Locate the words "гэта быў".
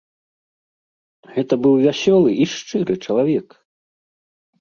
1.35-1.75